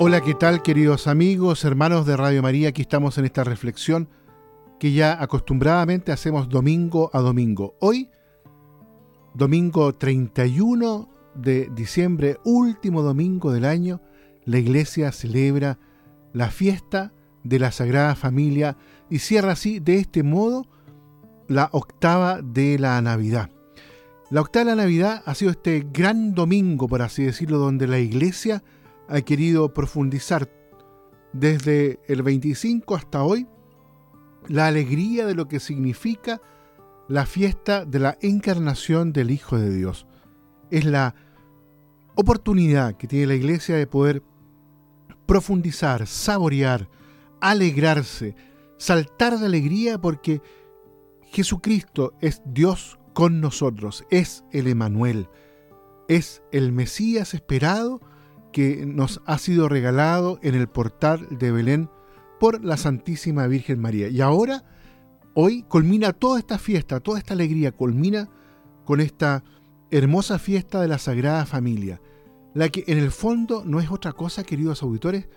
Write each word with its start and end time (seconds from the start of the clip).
Hola, 0.00 0.20
¿qué 0.20 0.34
tal 0.34 0.62
queridos 0.62 1.08
amigos, 1.08 1.64
hermanos 1.64 2.06
de 2.06 2.16
Radio 2.16 2.40
María? 2.40 2.68
Aquí 2.68 2.82
estamos 2.82 3.18
en 3.18 3.24
esta 3.24 3.42
reflexión 3.42 4.08
que 4.78 4.92
ya 4.92 5.20
acostumbradamente 5.20 6.12
hacemos 6.12 6.48
domingo 6.48 7.10
a 7.12 7.18
domingo. 7.18 7.74
Hoy, 7.80 8.08
domingo 9.34 9.96
31 9.96 11.08
de 11.34 11.68
diciembre, 11.74 12.36
último 12.44 13.02
domingo 13.02 13.50
del 13.50 13.64
año, 13.64 14.00
la 14.44 14.58
iglesia 14.58 15.10
celebra 15.10 15.80
la 16.32 16.50
fiesta 16.50 17.12
de 17.42 17.58
la 17.58 17.72
Sagrada 17.72 18.14
Familia 18.14 18.76
y 19.10 19.18
cierra 19.18 19.52
así 19.52 19.80
de 19.80 19.96
este 19.96 20.22
modo 20.22 20.64
la 21.48 21.70
octava 21.72 22.40
de 22.40 22.78
la 22.78 23.02
Navidad. 23.02 23.50
La 24.30 24.42
octava 24.42 24.66
de 24.66 24.76
la 24.76 24.82
Navidad 24.82 25.24
ha 25.26 25.34
sido 25.34 25.50
este 25.50 25.84
gran 25.92 26.34
domingo, 26.34 26.86
por 26.86 27.02
así 27.02 27.24
decirlo, 27.24 27.58
donde 27.58 27.88
la 27.88 27.98
iglesia 27.98 28.62
ha 29.08 29.20
querido 29.22 29.72
profundizar 29.72 30.50
desde 31.32 31.98
el 32.06 32.22
25 32.22 32.94
hasta 32.94 33.22
hoy 33.22 33.46
la 34.48 34.66
alegría 34.66 35.26
de 35.26 35.34
lo 35.34 35.48
que 35.48 35.60
significa 35.60 36.40
la 37.08 37.26
fiesta 37.26 37.84
de 37.84 37.98
la 37.98 38.18
encarnación 38.20 39.12
del 39.12 39.30
Hijo 39.30 39.58
de 39.58 39.74
Dios. 39.74 40.06
Es 40.70 40.84
la 40.84 41.14
oportunidad 42.14 42.96
que 42.96 43.06
tiene 43.06 43.26
la 43.26 43.34
iglesia 43.34 43.76
de 43.76 43.86
poder 43.86 44.22
profundizar, 45.26 46.06
saborear, 46.06 46.88
alegrarse, 47.40 48.34
saltar 48.76 49.38
de 49.38 49.46
alegría 49.46 49.98
porque 49.98 50.42
Jesucristo 51.26 52.14
es 52.20 52.42
Dios 52.46 52.98
con 53.12 53.40
nosotros, 53.40 54.04
es 54.10 54.44
el 54.52 54.66
Emanuel, 54.66 55.28
es 56.08 56.42
el 56.52 56.72
Mesías 56.72 57.34
esperado 57.34 58.00
que 58.52 58.84
nos 58.86 59.20
ha 59.26 59.38
sido 59.38 59.68
regalado 59.68 60.38
en 60.42 60.54
el 60.54 60.68
portal 60.68 61.26
de 61.30 61.52
Belén 61.52 61.90
por 62.40 62.64
la 62.64 62.76
Santísima 62.76 63.46
Virgen 63.46 63.80
María. 63.80 64.08
Y 64.08 64.20
ahora, 64.20 64.64
hoy, 65.34 65.62
culmina 65.62 66.12
toda 66.12 66.38
esta 66.38 66.58
fiesta, 66.58 67.00
toda 67.00 67.18
esta 67.18 67.34
alegría, 67.34 67.72
culmina 67.72 68.28
con 68.84 69.00
esta 69.00 69.44
hermosa 69.90 70.38
fiesta 70.38 70.80
de 70.80 70.88
la 70.88 70.98
Sagrada 70.98 71.46
Familia, 71.46 72.00
la 72.54 72.68
que 72.68 72.84
en 72.86 72.98
el 72.98 73.10
fondo 73.10 73.62
no 73.64 73.80
es 73.80 73.90
otra 73.90 74.12
cosa, 74.12 74.44
queridos 74.44 74.82
auditores, 74.82 75.28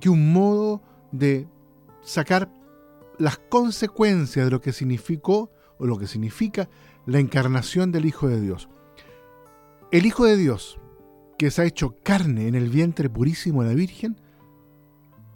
que 0.00 0.08
un 0.08 0.32
modo 0.32 0.82
de 1.12 1.48
sacar 2.02 2.50
las 3.18 3.38
consecuencias 3.38 4.46
de 4.46 4.50
lo 4.50 4.60
que 4.60 4.72
significó 4.72 5.50
o 5.78 5.86
lo 5.86 5.98
que 5.98 6.06
significa 6.06 6.68
la 7.06 7.18
encarnación 7.18 7.92
del 7.92 8.06
Hijo 8.06 8.28
de 8.28 8.40
Dios. 8.40 8.68
El 9.90 10.06
Hijo 10.06 10.24
de 10.24 10.36
Dios, 10.36 10.78
que 11.40 11.50
se 11.50 11.62
ha 11.62 11.64
hecho 11.64 11.96
carne 12.02 12.48
en 12.48 12.54
el 12.54 12.68
vientre 12.68 13.08
purísimo 13.08 13.62
de 13.62 13.70
la 13.70 13.74
Virgen, 13.74 14.20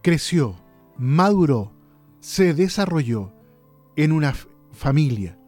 creció, 0.03 0.55
maduró, 0.99 1.73
se 2.21 2.53
desarrolló 2.53 3.33
en 3.97 4.13
una 4.13 4.35
familia, 4.73 5.39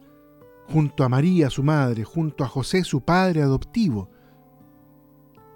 junto 0.67 1.03
a 1.03 1.09
María, 1.09 1.51
su 1.51 1.61
madre, 1.61 2.03
junto 2.03 2.43
a 2.43 2.47
José, 2.47 2.83
su 2.83 3.01
padre 3.01 3.43
adoptivo. 3.43 4.09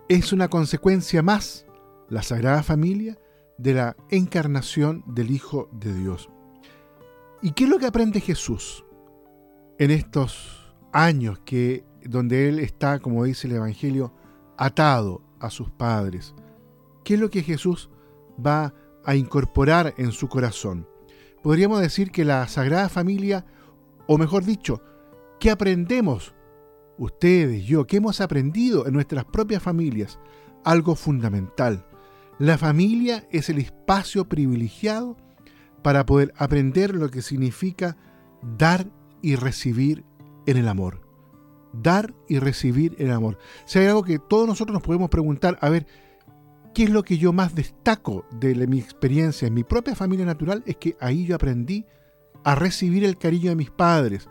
Es 0.08 0.34
una 0.34 0.50
consecuencia 0.50 1.24
más, 1.24 1.66
la 2.08 2.22
Sagrada 2.22 2.62
Familia, 2.62 3.18
de 3.58 3.74
la 3.74 3.96
encarnación 4.12 5.04
del 5.08 5.32
Hijo 5.32 5.68
de 5.72 5.96
Dios. 5.96 6.30
¿Y 7.42 7.54
qué 7.54 7.64
es 7.64 7.72
lo 7.72 7.80
que 7.80 7.88
aprende 7.88 8.22
Jesús 8.22 8.86
en 9.80 9.90
estos 9.90 10.76
años 10.94 11.40
que 11.44 11.86
donde 12.04 12.50
él 12.50 12.60
está, 12.60 13.00
como 13.00 13.24
dice 13.24 13.48
el 13.48 13.56
Evangelio, 13.56 14.14
atado 14.62 15.24
a 15.40 15.50
sus 15.50 15.72
padres. 15.72 16.36
¿Qué 17.04 17.16
es 17.16 17.20
lo 17.20 17.32
que 17.32 17.42
Jesús 17.42 17.90
va 18.46 18.76
a 19.04 19.16
incorporar 19.16 19.96
en 19.98 20.12
su 20.12 20.30
corazón? 20.30 20.88
Podríamos 21.42 21.82
decir 21.82 22.12
que 22.12 22.24
la 22.24 22.48
Sagrada 22.48 22.88
Familia, 22.88 23.44
o 24.06 24.20
mejor 24.20 24.46
dicho, 24.46 24.84
¿qué 25.40 25.50
aprendemos 25.50 26.36
ustedes, 27.00 27.66
yo, 27.66 27.88
qué 27.88 27.98
hemos 27.98 28.22
aprendido 28.22 28.86
en 28.86 28.94
nuestras 28.94 29.26
propias 29.26 29.64
familias? 29.64 30.20
Algo 30.64 30.94
fundamental. 30.94 31.88
La 32.38 32.60
familia 32.60 33.28
es 33.32 33.50
el 33.50 33.58
espacio 33.58 34.30
privilegiado 34.30 35.18
para 35.82 36.06
poder 36.06 36.34
aprender 36.38 36.94
lo 36.94 37.10
que 37.10 37.24
significa 37.24 37.98
dar 38.44 38.86
y 39.24 39.36
recibir 39.36 40.06
en 40.46 40.58
el 40.58 40.68
amor 40.68 41.11
dar 41.74 42.14
y 42.28 42.40
recibir 42.40 42.96
el 43.00 43.12
amor. 43.12 43.38
Si 43.66 43.80
hay 43.80 43.88
algo 43.88 44.04
que 44.04 44.20
todos 44.20 44.48
nosotros 44.48 44.74
nos 44.74 44.84
podemos 44.84 45.10
preguntar, 45.10 45.58
a 45.62 45.70
ver, 45.70 45.86
¿qué 46.74 46.84
es 46.84 46.90
lo 46.90 47.04
que 47.04 47.18
yo 47.18 47.34
más 47.34 47.56
destaco 47.56 48.26
de 48.40 48.56
mi 48.68 48.80
experiencia 48.80 49.48
en 49.48 49.54
mi 49.54 49.64
propia 49.64 49.96
familia 49.96 50.26
natural? 50.26 50.64
Es 50.66 50.78
que 50.78 50.96
ahí 51.00 51.26
yo 51.26 51.36
aprendí 51.36 51.86
a 52.44 52.56
recibir 52.56 53.04
el 53.04 53.18
cariño 53.18 53.50
de 53.50 53.56
mis 53.56 53.72
padres, 53.72 54.28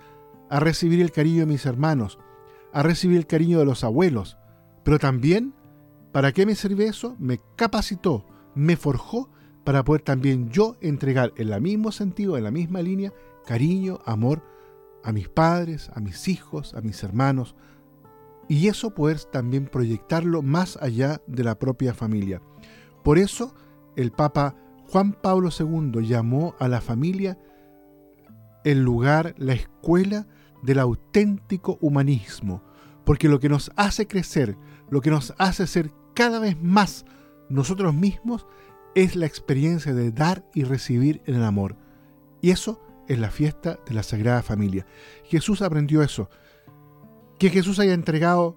a 0.48 0.60
recibir 0.60 1.00
el 1.00 1.12
cariño 1.12 1.40
de 1.40 1.46
mis 1.46 1.66
hermanos, 1.66 2.18
a 2.72 2.82
recibir 2.82 3.18
el 3.18 3.26
cariño 3.26 3.58
de 3.58 3.64
los 3.64 3.84
abuelos. 3.84 4.36
Pero 4.82 4.98
también, 4.98 5.54
¿para 6.12 6.32
qué 6.32 6.46
me 6.46 6.54
sirve 6.54 6.86
eso? 6.86 7.16
Me 7.18 7.40
capacitó, 7.56 8.26
me 8.54 8.76
forjó 8.76 9.30
para 9.64 9.84
poder 9.84 10.02
también 10.02 10.50
yo 10.50 10.76
entregar 10.80 11.32
en 11.36 11.52
el 11.52 11.60
mismo 11.60 11.92
sentido, 11.92 12.36
en 12.36 12.44
la 12.44 12.50
misma 12.50 12.82
línea, 12.82 13.12
cariño, 13.46 14.00
amor, 14.04 14.42
a 15.04 15.12
mis 15.12 15.28
padres, 15.28 15.90
a 15.94 16.00
mis 16.00 16.28
hijos, 16.28 16.74
a 16.74 16.80
mis 16.80 17.02
hermanos, 17.02 17.54
y 18.48 18.68
eso 18.68 18.94
poder 18.94 19.22
también 19.24 19.66
proyectarlo 19.66 20.42
más 20.42 20.76
allá 20.82 21.20
de 21.26 21.44
la 21.44 21.58
propia 21.58 21.94
familia. 21.94 22.42
Por 23.04 23.18
eso 23.18 23.54
el 23.96 24.10
Papa 24.10 24.56
Juan 24.88 25.12
Pablo 25.12 25.50
II 25.56 26.04
llamó 26.06 26.54
a 26.58 26.66
la 26.66 26.80
familia 26.80 27.38
el 28.64 28.82
lugar, 28.82 29.34
la 29.38 29.52
escuela 29.52 30.26
del 30.62 30.80
auténtico 30.80 31.78
humanismo, 31.80 32.62
porque 33.04 33.28
lo 33.28 33.40
que 33.40 33.48
nos 33.48 33.70
hace 33.76 34.06
crecer, 34.06 34.56
lo 34.90 35.00
que 35.00 35.10
nos 35.10 35.32
hace 35.38 35.66
ser 35.66 35.92
cada 36.14 36.40
vez 36.40 36.60
más 36.60 37.04
nosotros 37.48 37.94
mismos, 37.94 38.46
es 38.94 39.14
la 39.16 39.26
experiencia 39.26 39.94
de 39.94 40.10
dar 40.10 40.44
y 40.54 40.64
recibir 40.64 41.22
en 41.26 41.36
el 41.36 41.44
amor. 41.44 41.76
Y 42.42 42.50
eso 42.50 42.80
es 43.10 43.18
la 43.18 43.32
fiesta 43.32 43.80
de 43.86 43.92
la 43.92 44.04
Sagrada 44.04 44.40
Familia. 44.40 44.86
Jesús 45.24 45.62
aprendió 45.62 46.00
eso. 46.00 46.30
Que 47.40 47.50
Jesús 47.50 47.80
haya 47.80 47.92
entregado 47.92 48.56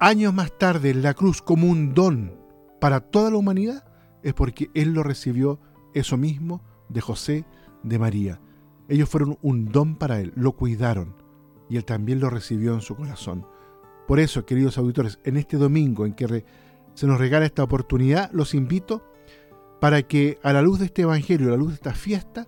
años 0.00 0.32
más 0.32 0.56
tarde 0.56 0.94
la 0.94 1.12
cruz 1.12 1.42
como 1.42 1.66
un 1.66 1.92
don 1.92 2.32
para 2.80 3.00
toda 3.00 3.30
la 3.30 3.36
humanidad 3.36 3.84
es 4.22 4.32
porque 4.32 4.70
Él 4.72 4.94
lo 4.94 5.02
recibió 5.02 5.60
eso 5.92 6.16
mismo 6.16 6.62
de 6.88 7.02
José, 7.02 7.44
de 7.82 7.98
María. 7.98 8.40
Ellos 8.88 9.10
fueron 9.10 9.36
un 9.42 9.66
don 9.70 9.96
para 9.96 10.18
Él, 10.18 10.32
lo 10.34 10.52
cuidaron 10.52 11.14
y 11.68 11.76
Él 11.76 11.84
también 11.84 12.20
lo 12.20 12.30
recibió 12.30 12.72
en 12.72 12.80
su 12.80 12.96
corazón. 12.96 13.46
Por 14.08 14.18
eso, 14.18 14.46
queridos 14.46 14.78
auditores, 14.78 15.18
en 15.24 15.36
este 15.36 15.58
domingo 15.58 16.06
en 16.06 16.14
que 16.14 16.46
se 16.94 17.06
nos 17.06 17.18
regala 17.18 17.44
esta 17.44 17.62
oportunidad, 17.62 18.30
los 18.32 18.54
invito 18.54 19.04
para 19.78 20.04
que 20.04 20.38
a 20.42 20.54
la 20.54 20.62
luz 20.62 20.78
de 20.78 20.86
este 20.86 21.02
Evangelio, 21.02 21.48
a 21.48 21.50
la 21.50 21.58
luz 21.58 21.68
de 21.68 21.74
esta 21.74 21.92
fiesta, 21.92 22.46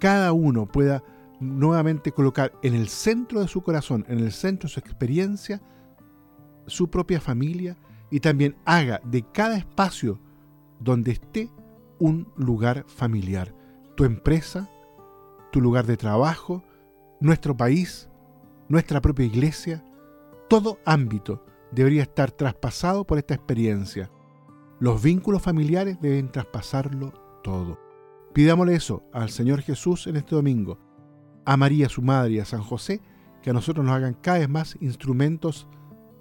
cada 0.00 0.32
uno 0.32 0.66
pueda 0.66 1.04
nuevamente 1.38 2.10
colocar 2.12 2.52
en 2.62 2.74
el 2.74 2.88
centro 2.88 3.40
de 3.40 3.48
su 3.48 3.62
corazón, 3.62 4.04
en 4.08 4.18
el 4.18 4.32
centro 4.32 4.66
de 4.66 4.74
su 4.74 4.80
experiencia, 4.80 5.62
su 6.66 6.90
propia 6.90 7.20
familia 7.20 7.76
y 8.10 8.20
también 8.20 8.56
haga 8.64 9.00
de 9.04 9.22
cada 9.22 9.56
espacio 9.56 10.18
donde 10.80 11.12
esté 11.12 11.50
un 11.98 12.32
lugar 12.36 12.84
familiar. 12.88 13.54
Tu 13.96 14.04
empresa, 14.04 14.68
tu 15.52 15.60
lugar 15.60 15.86
de 15.86 15.96
trabajo, 15.96 16.64
nuestro 17.20 17.56
país, 17.56 18.08
nuestra 18.68 19.00
propia 19.00 19.26
iglesia, 19.26 19.84
todo 20.48 20.78
ámbito 20.84 21.44
debería 21.70 22.02
estar 22.02 22.30
traspasado 22.30 23.06
por 23.06 23.18
esta 23.18 23.34
experiencia. 23.34 24.10
Los 24.78 25.02
vínculos 25.02 25.42
familiares 25.42 26.00
deben 26.00 26.32
traspasarlo 26.32 27.12
todo. 27.42 27.89
Pidámosle 28.32 28.74
eso 28.74 29.02
al 29.12 29.30
Señor 29.30 29.62
Jesús 29.62 30.06
en 30.06 30.16
este 30.16 30.34
domingo, 30.34 30.78
a 31.44 31.56
María 31.56 31.88
su 31.88 32.02
madre 32.02 32.32
y 32.32 32.38
a 32.38 32.44
San 32.44 32.62
José, 32.62 33.00
que 33.42 33.50
a 33.50 33.52
nosotros 33.52 33.84
nos 33.84 33.94
hagan 33.94 34.14
cada 34.14 34.38
vez 34.38 34.48
más 34.48 34.76
instrumentos 34.80 35.66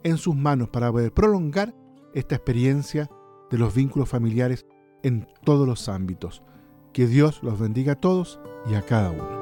en 0.04 0.18
sus 0.18 0.36
manos 0.36 0.70
para 0.70 0.92
poder 0.92 1.14
prolongar 1.14 1.76
esta 2.14 2.36
experiencia 2.36 3.10
de 3.52 3.58
los 3.58 3.74
vínculos 3.76 4.10
familiares 4.10 4.66
en 5.04 5.28
todos 5.44 5.68
los 5.68 5.90
ámbitos. 5.90 6.44
Que 6.94 7.08
Dios 7.08 7.42
los 7.44 7.60
bendiga 7.60 7.94
a 7.94 8.00
todos 8.00 8.40
y 8.70 8.74
a 8.74 8.82
cada 8.82 9.12
uno. 9.12 9.39